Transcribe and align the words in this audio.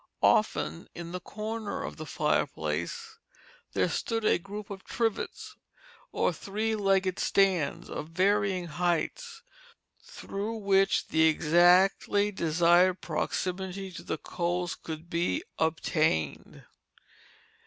Often 0.23 0.89
in 0.95 1.11
the 1.11 1.19
corner 1.19 1.83
of 1.83 1.97
the 1.97 2.07
fireplace 2.07 3.19
there 3.73 3.87
stood 3.87 4.25
a 4.25 4.39
group 4.39 4.71
of 4.71 4.83
trivets, 4.83 5.57
or 6.11 6.33
three 6.33 6.75
legged 6.75 7.19
stands, 7.19 7.87
of 7.87 8.07
varying 8.09 8.65
heights, 8.65 9.43
through 10.01 10.55
which 10.55 11.09
the 11.09 11.25
exactly 11.25 12.31
desired 12.31 12.99
proximity 13.01 13.91
to 13.91 14.01
the 14.01 14.17
coals 14.17 14.73
could 14.73 15.07
be 15.07 15.43
obtained. 15.59 16.63